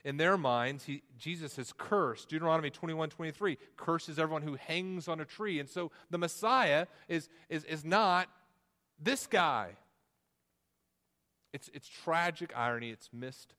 [0.04, 2.28] in their minds, he, Jesus has cursed.
[2.28, 5.60] Deuteronomy 21 23 curses everyone who hangs on a tree.
[5.60, 8.28] And so the Messiah is, is, is not
[9.00, 9.76] this guy.
[11.52, 13.54] It's, it's tragic irony, it's missed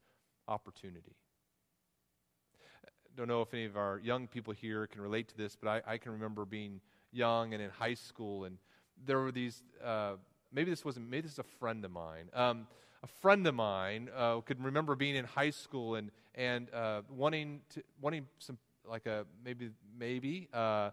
[0.47, 1.15] opportunity.
[3.15, 5.93] don't know if any of our young people here can relate to this, but I,
[5.93, 8.57] I can remember being young and in high school, and
[9.05, 9.63] there were these.
[9.83, 10.13] Uh,
[10.51, 11.09] maybe this wasn't.
[11.09, 12.29] Maybe this is a friend of mine.
[12.33, 12.67] Um,
[13.03, 17.61] a friend of mine uh, could remember being in high school and and uh, wanting
[17.69, 18.57] to wanting some
[18.89, 20.89] like a maybe maybe uh,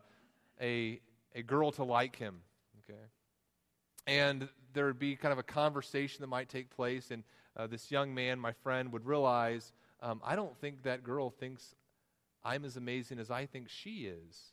[0.61, 1.01] a
[1.35, 2.41] a girl to like him.
[2.85, 3.01] Okay,
[4.07, 7.23] and there would be kind of a conversation that might take place, and
[7.57, 11.75] uh, this young man, my friend, would realize um, I don't think that girl thinks
[12.45, 14.53] I'm as amazing as I think she is,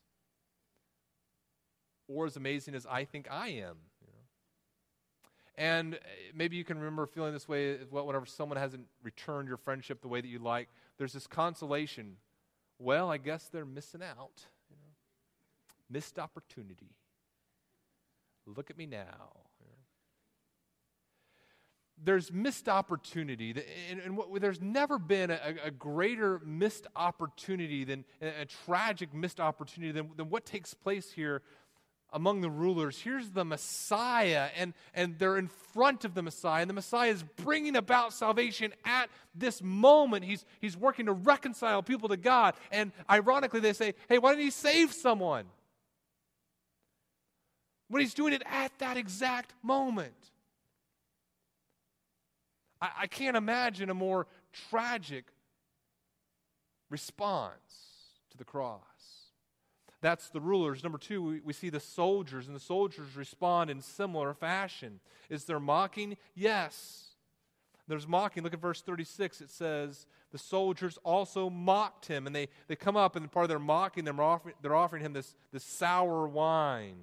[2.07, 3.77] or as amazing as I think I am.
[5.57, 5.97] And uh,
[6.35, 10.21] maybe you can remember feeling this way whenever someone hasn't returned your friendship the way
[10.21, 10.69] that you like.
[10.97, 12.17] There's this consolation.
[12.79, 14.45] Well, I guess they're missing out.
[14.69, 14.93] You know?
[15.89, 16.95] Missed opportunity.
[18.45, 19.31] Look at me now.
[22.03, 23.55] There's missed opportunity,
[23.89, 29.39] and, and what, there's never been a, a, greater missed opportunity than a, tragic missed
[29.39, 31.41] opportunity than, than what takes place here
[32.13, 32.99] among the rulers.
[32.99, 37.23] Here's the Messiah, and, and they're in front of the Messiah, and the Messiah is
[37.23, 40.23] bringing about salvation at this moment.
[40.23, 42.55] He's, he's working to reconcile people to God.
[42.71, 45.45] And ironically, they say, hey, why didn't he save someone?
[47.89, 50.13] When he's doing it at that exact moment.
[52.81, 54.27] I, I can't imagine a more
[54.69, 55.25] tragic
[56.89, 57.53] response
[58.31, 58.81] to the cross.
[60.07, 60.83] That's the rulers.
[60.83, 65.01] Number two, we, we see the soldiers, and the soldiers respond in similar fashion.
[65.29, 66.15] Is there mocking?
[66.33, 67.07] Yes.
[67.89, 68.41] There's mocking.
[68.41, 69.41] Look at verse 36.
[69.41, 72.25] It says, The soldiers also mocked him.
[72.25, 75.11] And they, they come up, and part of their mocking, they're offering, they're offering him
[75.11, 76.99] this, this sour wine.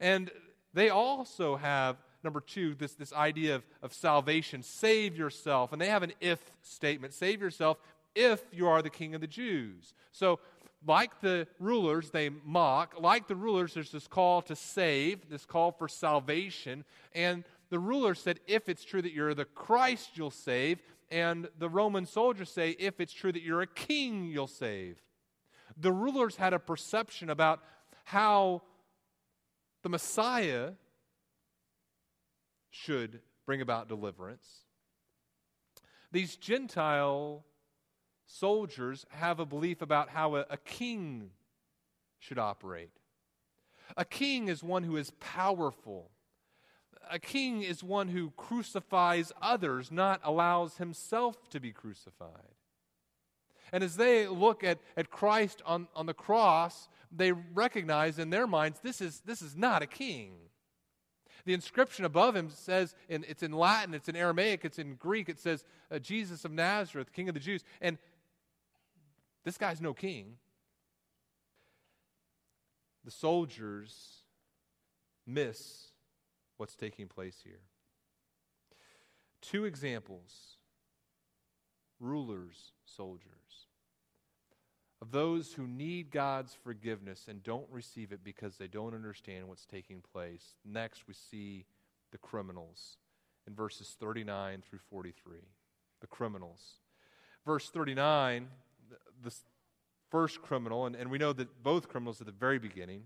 [0.00, 0.28] And
[0.74, 4.64] they also have, number two, this, this idea of, of salvation.
[4.64, 5.72] Save yourself.
[5.72, 7.14] And they have an if statement.
[7.14, 7.78] Save yourself
[8.16, 9.94] if you are the king of the Jews.
[10.10, 10.40] So
[10.86, 12.94] like the rulers, they mock.
[13.00, 16.84] Like the rulers, there's this call to save, this call for salvation.
[17.14, 20.82] And the rulers said, if it's true that you're the Christ, you'll save.
[21.10, 25.00] And the Roman soldiers say, if it's true that you're a king, you'll save.
[25.76, 27.60] The rulers had a perception about
[28.04, 28.62] how
[29.82, 30.72] the Messiah
[32.70, 34.46] should bring about deliverance.
[36.10, 37.44] These Gentile
[38.26, 41.30] soldiers have a belief about how a, a king
[42.18, 42.90] should operate.
[43.96, 46.10] A king is one who is powerful.
[47.10, 52.54] A king is one who crucifies others, not allows himself to be crucified.
[53.72, 58.46] And as they look at, at Christ on, on the cross, they recognize in their
[58.46, 60.32] minds this is, this is not a king.
[61.44, 65.28] The inscription above him says, in, it's in Latin, it's in Aramaic, it's in Greek,
[65.28, 67.64] it says, uh, Jesus of Nazareth, King of the Jews.
[67.80, 67.98] And
[69.44, 70.36] this guy's no king.
[73.04, 74.22] The soldiers
[75.26, 75.88] miss
[76.56, 77.60] what's taking place here.
[79.40, 80.56] Two examples
[81.98, 83.68] rulers, soldiers,
[85.00, 89.66] of those who need God's forgiveness and don't receive it because they don't understand what's
[89.66, 90.54] taking place.
[90.64, 91.66] Next, we see
[92.12, 92.98] the criminals
[93.46, 95.38] in verses 39 through 43.
[96.00, 96.78] The criminals.
[97.44, 98.46] Verse 39
[99.22, 99.34] the
[100.10, 103.04] first criminal, and, and we know that both criminals at the very beginning,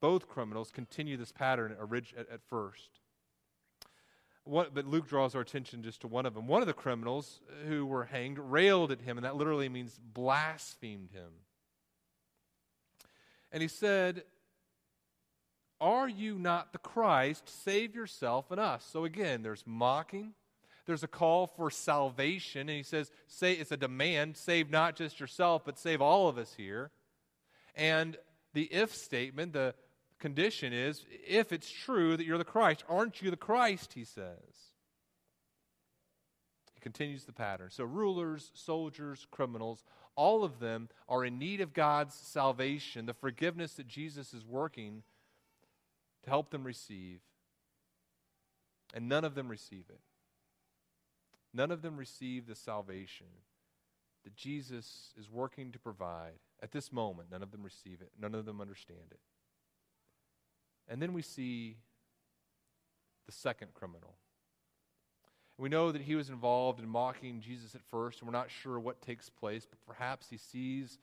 [0.00, 3.00] both criminals continue this pattern at, at first.
[4.44, 6.46] What, but Luke draws our attention just to one of them.
[6.46, 9.98] One of the criminals uh, who were hanged railed at him, and that literally means
[9.98, 11.30] blasphemed him.
[13.50, 14.24] And he said,
[15.80, 17.48] Are you not the Christ?
[17.48, 18.86] Save yourself and us.
[18.92, 20.34] So again, there's mocking,
[20.86, 25.18] there's a call for salvation, and he says, say it's a demand, save not just
[25.20, 26.90] yourself, but save all of us here.
[27.74, 28.16] And
[28.52, 29.74] the if statement, the
[30.18, 34.36] condition is, if it's true that you're the Christ, aren't you the Christ, he says.
[36.74, 37.70] He continues the pattern.
[37.70, 39.84] So, rulers, soldiers, criminals,
[40.16, 45.02] all of them are in need of God's salvation, the forgiveness that Jesus is working
[46.22, 47.20] to help them receive.
[48.92, 50.00] And none of them receive it.
[51.54, 53.28] None of them receive the salvation
[54.24, 56.40] that Jesus is working to provide.
[56.62, 58.10] At this moment, none of them receive it.
[58.20, 59.20] None of them understand it.
[60.88, 61.76] And then we see
[63.26, 64.16] the second criminal.
[65.56, 68.80] We know that he was involved in mocking Jesus at first, and we're not sure
[68.80, 70.98] what takes place, but perhaps he sees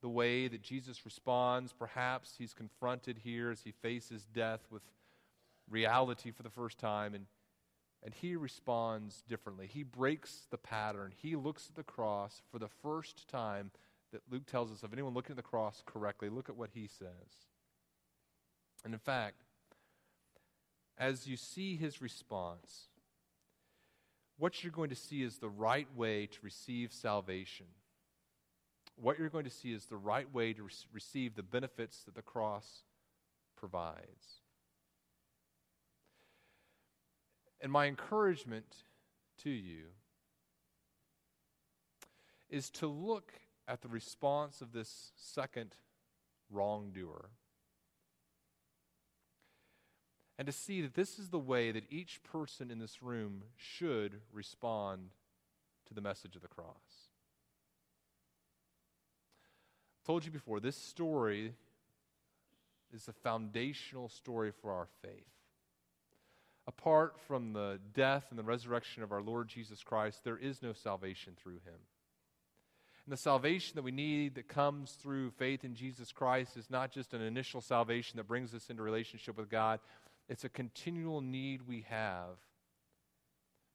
[0.00, 1.72] the way that Jesus responds.
[1.72, 4.82] Perhaps he's confronted here as he faces death with
[5.68, 7.26] reality for the first time, and
[8.06, 9.66] and he responds differently.
[9.66, 11.12] He breaks the pattern.
[11.20, 13.72] He looks at the cross for the first time,
[14.12, 16.86] that Luke tells us of anyone looking at the cross correctly, look at what he
[16.86, 17.48] says.
[18.84, 19.42] And in fact,
[20.96, 22.90] as you see his response,
[24.38, 27.66] what you're going to see is the right way to receive salvation.
[28.94, 32.14] What you're going to see is the right way to re- receive the benefits that
[32.14, 32.84] the cross
[33.56, 34.45] provides.
[37.60, 38.76] And my encouragement
[39.42, 39.86] to you
[42.48, 43.32] is to look
[43.66, 45.74] at the response of this second
[46.50, 47.30] wrongdoer
[50.38, 54.20] and to see that this is the way that each person in this room should
[54.32, 55.10] respond
[55.86, 57.10] to the message of the cross.
[60.02, 61.54] I told you before, this story
[62.92, 65.35] is a foundational story for our faith.
[66.68, 70.72] Apart from the death and the resurrection of our Lord Jesus Christ, there is no
[70.72, 71.80] salvation through him.
[73.04, 76.90] And the salvation that we need that comes through faith in Jesus Christ is not
[76.90, 79.78] just an initial salvation that brings us into relationship with God,
[80.28, 82.38] it's a continual need we have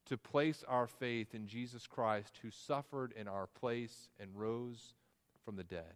[0.07, 4.95] to place our faith in Jesus Christ, who suffered in our place and rose
[5.45, 5.93] from the dead.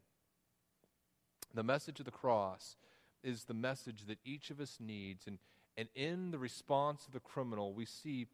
[1.54, 2.78] The message of the cross
[3.24, 5.28] is the message that each of us needs.
[5.28, 5.40] And,
[5.78, 8.28] and in the response of the criminal, we see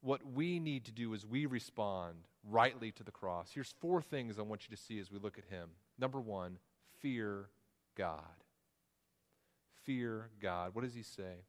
[0.00, 2.14] what we need to do as we respond
[2.48, 3.50] rightly to the cross.
[3.52, 5.70] Here's four things I want you to see as we look at him.
[5.98, 6.58] Number one,
[7.00, 7.48] fear
[7.96, 8.22] God
[9.88, 10.74] fear God.
[10.74, 11.46] What does he say?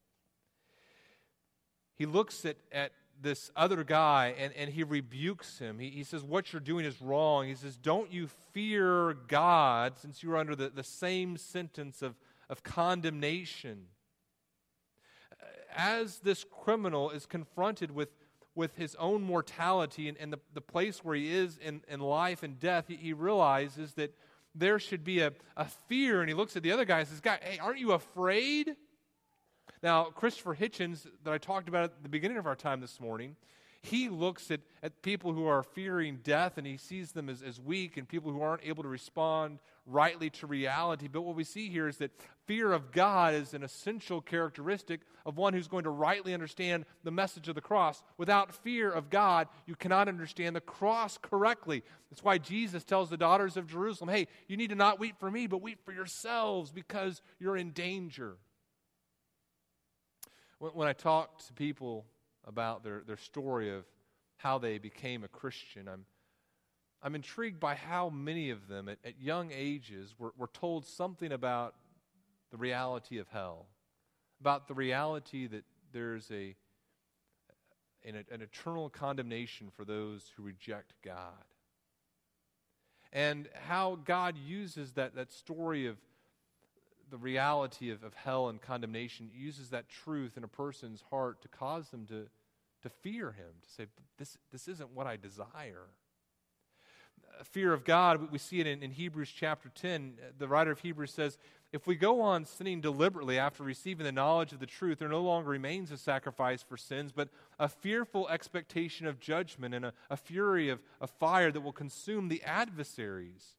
[1.97, 5.77] He looks at, at this other guy and, and he rebukes him.
[5.77, 7.47] He, he says, What you're doing is wrong.
[7.47, 12.15] He says, Don't you fear God since you're under the, the same sentence of,
[12.49, 13.87] of condemnation.
[15.75, 18.09] As this criminal is confronted with,
[18.55, 22.43] with his own mortality and, and the, the place where he is in, in life
[22.43, 24.13] and death, he, he realizes that
[24.55, 26.21] there should be a, a fear.
[26.21, 28.75] And he looks at the other guy and says, Guy, hey, aren't you afraid?
[29.81, 33.35] Now, Christopher Hitchens, that I talked about at the beginning of our time this morning,
[33.81, 37.61] he looks at, at people who are fearing death and he sees them as, as
[37.61, 41.07] weak and people who aren't able to respond rightly to reality.
[41.07, 42.11] But what we see here is that
[42.45, 47.11] fear of God is an essential characteristic of one who's going to rightly understand the
[47.11, 48.03] message of the cross.
[48.17, 51.81] Without fear of God, you cannot understand the cross correctly.
[52.09, 55.31] That's why Jesus tells the daughters of Jerusalem, hey, you need to not weep for
[55.31, 58.35] me, but weep for yourselves because you're in danger.
[60.57, 62.05] When, when I talk to people
[62.49, 63.85] about their, their story of
[64.35, 66.05] how they became a Christian, I'm
[67.01, 71.31] I'm intrigued by how many of them at, at young ages were, were told something
[71.31, 71.75] about
[72.51, 73.67] the reality of hell,
[74.41, 76.55] about the reality that there's a,
[78.03, 81.45] an, an eternal condemnation for those who reject God.
[83.13, 85.97] And how God uses that, that story of
[87.09, 91.47] the reality of, of hell and condemnation, uses that truth in a person's heart to
[91.47, 92.27] cause them to,
[92.81, 93.85] to fear Him, to say,
[94.17, 95.87] this, this isn't what I desire
[97.39, 100.13] uh, fear of God, we see it in, in, Hebrews chapter 10.
[100.19, 101.37] Uh, the writer of Hebrews says,
[101.71, 105.21] If we go on sinning deliberately after receiving the knowledge of the truth, there no
[105.21, 110.17] longer remains a sacrifice for sins, but a fearful expectation of judgment and a, a
[110.17, 113.55] fury of, of fire that will consume the adversaries.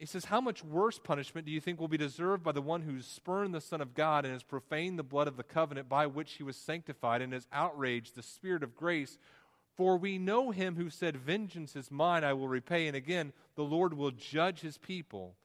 [0.00, 2.82] He says, How much worse punishment do you think will be deserved by the one
[2.82, 6.06] who spurned the Son of God and has profaned the blood of the covenant by
[6.06, 9.18] which he was sanctified and has outraged the Spirit of grace
[9.80, 12.86] for we know him who said, Vengeance is mine, I will repay.
[12.86, 15.36] And again, the Lord will judge his people.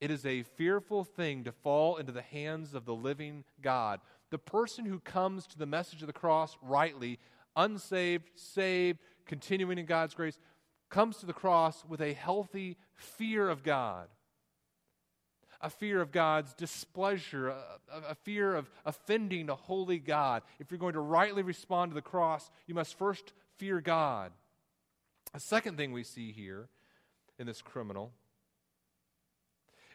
[0.00, 4.00] It is a fearful thing to fall into the hands of the living God.
[4.30, 7.20] The person who comes to the message of the cross rightly,
[7.54, 10.40] unsaved, saved, continuing in God's grace,
[10.88, 14.08] comes to the cross with a healthy fear of God.
[15.60, 17.60] A fear of God's displeasure, a,
[18.10, 20.42] a, fear of offending a holy God.
[20.60, 24.30] If you're going to rightly respond to the cross, you must first fear God.
[25.34, 26.68] A second thing we see here
[27.40, 28.12] in this criminal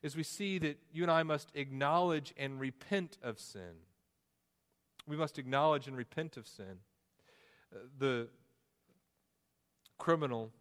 [0.03, 3.79] is we see that you and I must acknowledge and repent of sin.
[5.07, 6.79] We must acknowledge and repent of sin.
[7.73, 8.27] Uh, the
[9.97, 10.51] criminal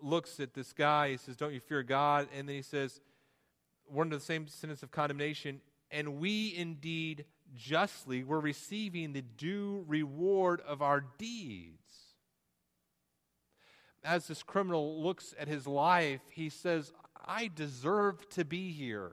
[0.00, 2.28] looks at this guy, he says, Don't you fear God?
[2.36, 3.00] And then he says,
[3.90, 7.24] We're under the same sentence of condemnation, and we indeed
[7.54, 11.82] justly, we're receiving the due reward of our deeds.
[14.04, 16.92] As this criminal looks at his life, he says,
[17.26, 19.12] I deserve to be here.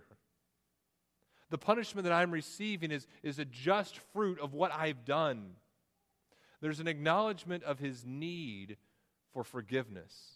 [1.49, 5.53] The punishment that I'm receiving is, is a just fruit of what I've done.
[6.61, 8.77] There's an acknowledgement of his need
[9.33, 10.34] for forgiveness.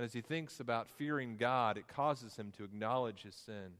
[0.00, 3.72] And as he thinks about fearing God, it causes him to acknowledge his sin.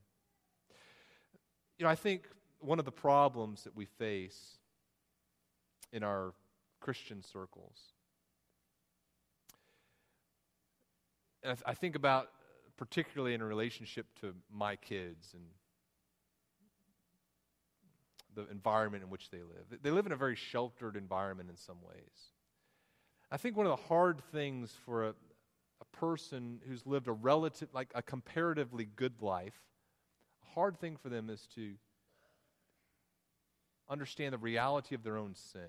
[1.79, 4.59] You know, I think one of the problems that we face
[5.95, 6.35] in our
[6.79, 7.79] Christian circles,
[11.43, 12.29] and I, th- I think about
[12.77, 15.45] particularly in a relationship to my kids and
[18.35, 19.81] the environment in which they live.
[19.83, 22.29] They live in a very sheltered environment in some ways.
[23.33, 25.14] I think one of the hard things for a
[25.93, 29.59] person who's lived a relative, like a comparatively good life,
[30.49, 31.74] a hard thing for them is to
[33.88, 35.62] understand the reality of their own sin.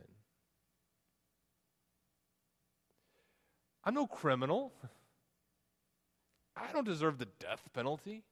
[3.83, 4.73] I'm no criminal.
[6.55, 8.23] I don't deserve the death penalty.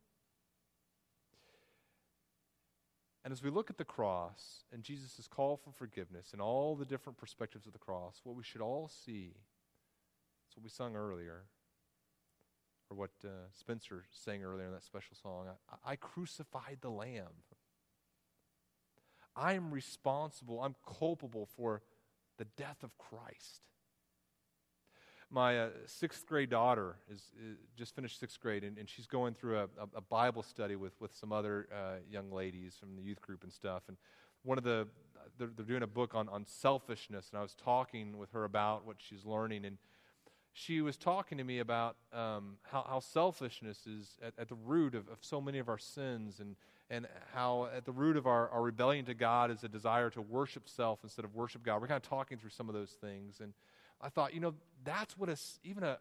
[3.24, 6.86] And as we look at the cross and Jesus' call for forgiveness and all the
[6.86, 9.34] different perspectives of the cross, what we should all see,
[10.50, 11.44] is what we sung earlier,
[12.90, 15.46] or what uh, Spencer sang earlier in that special song
[15.86, 17.44] I, I crucified the Lamb.
[19.36, 21.82] I am responsible, I'm culpable for
[22.38, 23.62] the death of Christ.
[25.32, 29.36] My uh, sixth grade daughter is, is, just finished sixth grade, and, and she's going
[29.36, 33.04] through a, a, a, Bible study with, with some other uh, young ladies from the
[33.04, 33.84] youth group and stuff.
[33.88, 33.98] And
[34.42, 34.88] one of the,
[35.38, 38.88] they're, they're doing a book on, on selfishness, and I was talking with her about
[38.88, 39.66] what she's learning.
[39.66, 39.78] And
[40.60, 44.94] she was talking to me about um, how, how selfishness is at, at the root
[44.94, 46.58] of, of so many of our sins, and,
[46.90, 50.22] and how at the root of our, our rebellion to God is a desire to
[50.22, 51.82] worship self instead of worship God.
[51.82, 53.40] We're kind of talking through some of those things.
[53.42, 53.54] And
[54.02, 54.54] I thought, you know,
[54.84, 55.98] that's what a, even a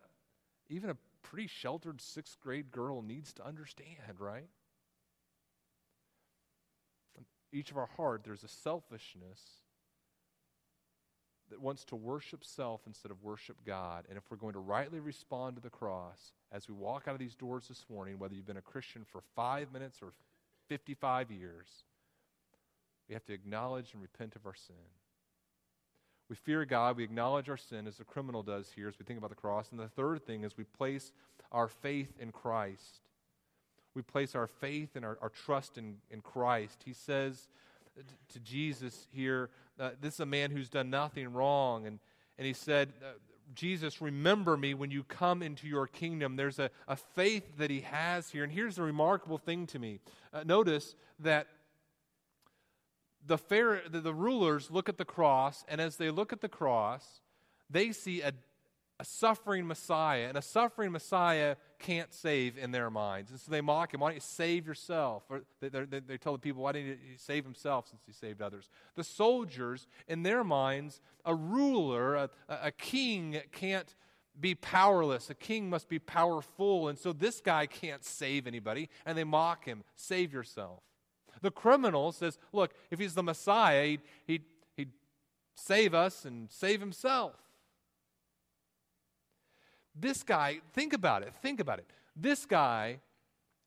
[0.68, 4.48] even a pretty sheltered sixth grade girl needs to understand, right?
[7.16, 9.40] In each of our heart, there's a selfishness
[11.50, 14.04] that wants to worship self instead of worship God.
[14.08, 17.18] And if we're going to rightly respond to the cross as we walk out of
[17.18, 20.12] these doors this morning, whether you've been a Christian for five minutes or
[20.68, 21.66] 55 years,
[23.08, 24.76] we have to acknowledge and repent of our sin.
[26.28, 26.96] We fear God.
[26.96, 29.70] We acknowledge our sin as the criminal does here as we think about the cross.
[29.70, 31.12] And the third thing is we place
[31.50, 33.00] our faith in Christ.
[33.94, 36.82] We place our faith and our, our trust in, in Christ.
[36.84, 37.48] He says
[38.30, 41.86] to Jesus here, uh, This is a man who's done nothing wrong.
[41.86, 41.98] And,
[42.36, 43.12] and he said, uh,
[43.54, 46.36] Jesus, remember me when you come into your kingdom.
[46.36, 48.44] There's a, a faith that he has here.
[48.44, 50.00] And here's the remarkable thing to me.
[50.32, 51.46] Uh, notice that
[53.26, 56.48] the, fair, the, the rulers look at the cross, and as they look at the
[56.48, 57.20] cross,
[57.70, 58.32] they see a,
[59.00, 63.30] a suffering Messiah, and a suffering Messiah can't save in their minds.
[63.30, 64.00] And so they mock him.
[64.00, 65.22] Why don't you save yourself?
[65.28, 68.68] Or they, they, tell the people, why didn't he save himself since he saved others?
[68.96, 73.94] The soldiers, in their minds, a ruler, a, a king can't
[74.40, 75.30] be powerless.
[75.30, 76.88] A king must be powerful.
[76.88, 78.88] And so this guy can't save anybody.
[79.06, 79.84] And they mock him.
[79.94, 80.80] Save yourself.
[81.40, 84.44] The criminal says, look, if he's the Messiah, he'd, he'd,
[84.76, 84.90] he'd
[85.54, 87.36] save us and save himself.
[90.00, 91.86] This guy, think about it, think about it.
[92.14, 93.00] This guy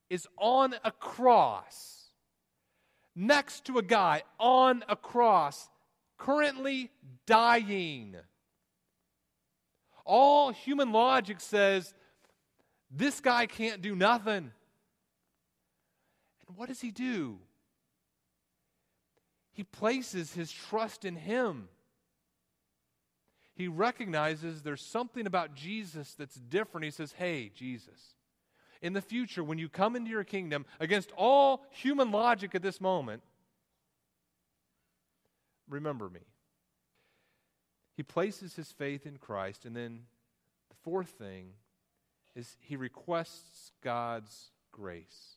[0.09, 2.09] is on a cross
[3.15, 5.69] next to a guy on a cross
[6.17, 6.89] currently
[7.25, 8.15] dying.
[10.05, 11.93] All human logic says
[12.89, 14.51] this guy can't do nothing.
[16.47, 17.39] And what does he do?
[19.53, 21.67] He places his trust in him.
[23.61, 26.83] He recognizes there's something about Jesus that's different.
[26.83, 28.15] He says, Hey, Jesus,
[28.81, 32.81] in the future, when you come into your kingdom, against all human logic at this
[32.81, 33.21] moment,
[35.69, 36.21] remember me.
[37.95, 40.05] He places his faith in Christ, and then
[40.71, 41.51] the fourth thing
[42.35, 45.35] is he requests God's grace.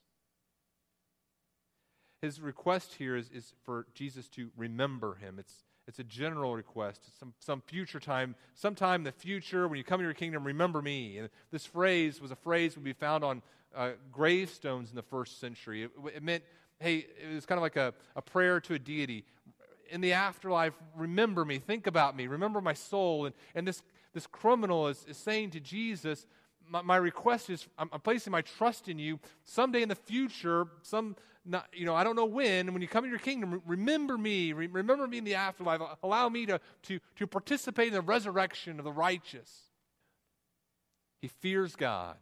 [2.23, 5.35] His request here is, is for Jesus to remember him.
[5.37, 7.01] It's, it's a general request.
[7.07, 10.43] It's some, some future time, sometime in the future, when you come to your kingdom,
[10.43, 11.17] remember me.
[11.17, 13.41] And this phrase was a phrase would be found on
[13.75, 15.83] uh, gravestones in the first century.
[15.83, 16.43] It, it, meant,
[16.79, 19.25] hey, it was kind of like a, a prayer to a deity.
[19.91, 23.27] In the afterlife, remember me, think about me, remember my soul.
[23.27, 23.83] And, and this,
[24.13, 26.25] this criminal is, is saying to Jesus,
[26.69, 29.19] my, my request is I'm, I'm placing my trust in you.
[29.43, 33.03] Someday in the future, some not, you know, I don't know when, when you come
[33.03, 35.79] to your kingdom, remember me, remember me in the afterlife.
[36.01, 39.51] Allow me to, to, to participate in the resurrection of the righteous.
[41.21, 42.17] He fears God.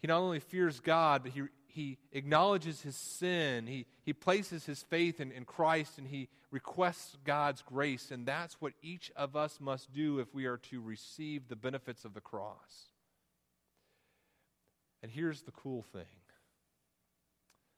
[0.00, 1.42] He not only fears God, but he,
[1.74, 3.66] he acknowledges his sin.
[3.66, 8.12] He, he places his faith in, in Christ and he requests God's grace.
[8.12, 12.04] And that's what each of us must do if we are to receive the benefits
[12.04, 12.92] of the cross.
[15.02, 16.06] And here's the cool thing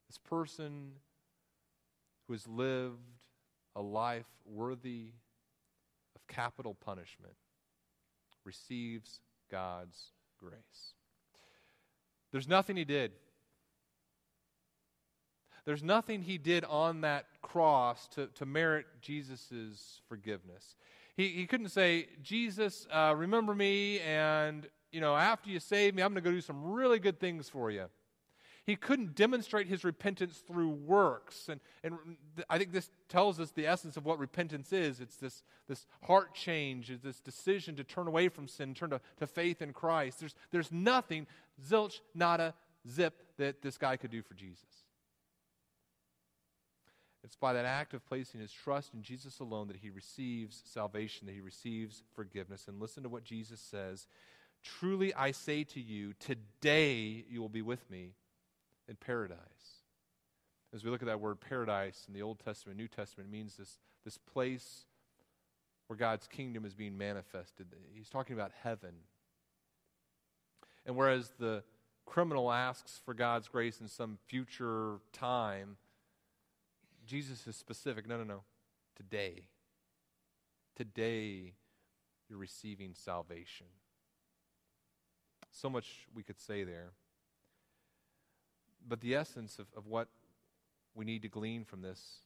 [0.09, 0.93] this person
[2.27, 3.01] who has lived
[3.75, 5.13] a life worthy
[6.15, 7.35] of capital punishment
[8.45, 9.21] receives
[9.51, 10.93] God's grace.
[12.31, 13.13] There's nothing he did.
[15.67, 20.77] There's nothing he did on that cross to, to merit Jesus' forgiveness.
[21.17, 26.03] He, he couldn't say, Jesus, uh, remember me, and, you know, after you save me,
[26.03, 27.87] I'm going to go do some really good things for you.
[28.65, 31.49] He couldn't demonstrate his repentance through works.
[31.49, 31.95] And, and
[32.49, 36.35] I think this tells us the essence of what repentance is it's this, this heart
[36.35, 40.21] change, it's this decision to turn away from sin, turn to, to faith in Christ.
[40.21, 41.27] There's, there's nothing,
[41.69, 42.55] zilch, nada,
[42.89, 44.86] zip, that this guy could do for Jesus.
[47.27, 51.27] It's by that act of placing his trust in Jesus alone that he receives salvation,
[51.27, 52.69] that he receives forgiveness.
[52.69, 54.07] And listen to what Jesus says
[54.63, 58.13] Truly I say to you, today you will be with me
[58.89, 59.39] in paradise.
[60.73, 63.79] As we look at that word paradise in the Old Testament, New Testament, means this,
[64.05, 64.85] this place
[65.89, 67.67] where God's kingdom is being manifested.
[67.95, 68.93] He's talking about heaven.
[70.85, 71.63] And whereas the
[72.05, 75.77] criminal asks for God's grace in some future time,
[77.07, 78.09] Jesus is specific.
[78.09, 78.43] No, no, no.
[78.97, 79.45] Today.
[80.75, 81.55] Today,
[82.29, 83.67] you're receiving salvation.
[85.51, 86.91] So much we could say there.
[88.87, 90.09] But the essence of, of what
[90.95, 92.19] we need to glean from this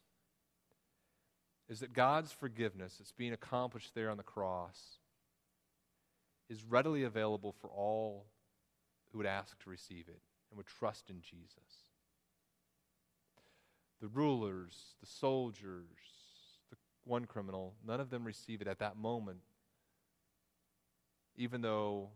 [1.68, 4.98] is that God's forgiveness that's being accomplished there on the cross
[6.48, 8.26] is readily available for all
[9.12, 10.20] who would ask to receive it
[10.50, 11.89] and would trust in Jesus
[14.00, 15.84] the rulers, the soldiers,
[16.70, 19.40] the one criminal, none of them receive it at that moment,
[21.36, 22.10] even though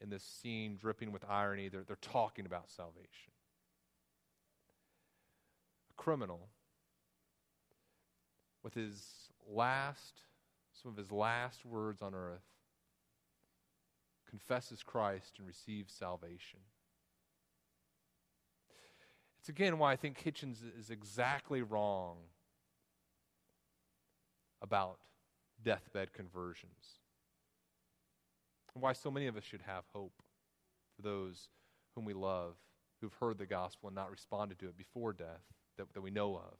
[0.00, 3.32] in this scene dripping with irony, they're, they're talking about salvation.
[5.90, 6.48] A criminal,
[8.62, 9.02] with his
[9.50, 10.22] last,
[10.82, 12.44] some of his last words on earth,
[14.28, 16.60] confesses Christ and receives salvation.
[19.48, 22.18] It's again why I think Hitchens is exactly wrong
[24.60, 24.98] about
[25.64, 26.98] deathbed conversions.
[28.74, 30.12] And why so many of us should have hope
[30.94, 31.48] for those
[31.94, 32.56] whom we love
[33.00, 35.40] who've heard the gospel and not responded to it before death
[35.78, 36.58] that, that we know of.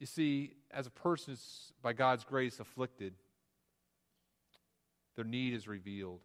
[0.00, 3.14] You see, as a person is by God's grace afflicted,
[5.14, 6.22] their need is revealed.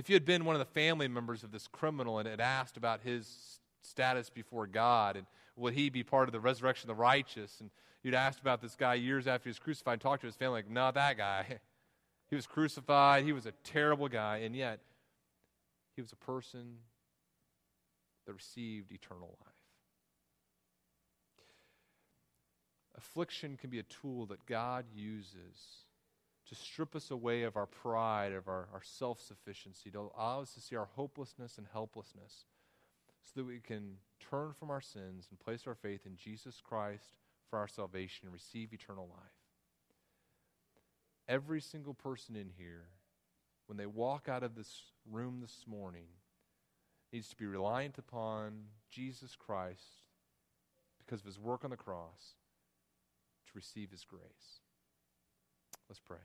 [0.00, 2.78] If you had been one of the family members of this criminal and had asked
[2.78, 5.26] about his status before God and
[5.56, 7.70] would he be part of the resurrection of the righteous, and
[8.02, 10.60] you'd asked about this guy years after he was crucified and talked to his family,
[10.60, 11.58] like, not that guy.
[12.30, 14.78] He was crucified, he was a terrible guy, and yet
[15.96, 16.76] he was a person
[18.24, 19.54] that received eternal life.
[22.96, 25.88] Affliction can be a tool that God uses
[26.50, 30.52] to strip us away of our pride, of our, our self sufficiency, to allow us
[30.54, 32.44] to see our hopelessness and helplessness,
[33.22, 37.10] so that we can turn from our sins and place our faith in Jesus Christ
[37.48, 39.30] for our salvation and receive eternal life.
[41.28, 42.86] Every single person in here,
[43.66, 46.06] when they walk out of this room this morning,
[47.12, 50.02] needs to be reliant upon Jesus Christ
[50.98, 52.34] because of his work on the cross
[53.46, 54.62] to receive his grace.
[55.88, 56.18] Let's pray.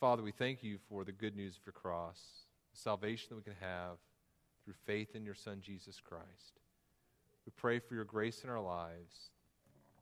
[0.00, 2.20] Father, we thank you for the good news of your cross,
[2.72, 3.96] the salvation that we can have
[4.64, 6.60] through faith in your Son, Jesus Christ.
[7.44, 9.30] We pray for your grace in our lives.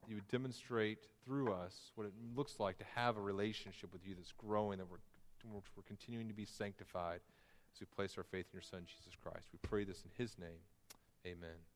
[0.06, 4.14] You would demonstrate through us what it looks like to have a relationship with you
[4.14, 4.98] that's growing, that we're,
[5.74, 7.20] we're continuing to be sanctified
[7.74, 9.46] as we place our faith in your Son, Jesus Christ.
[9.50, 10.60] We pray this in his name.
[11.24, 11.75] Amen.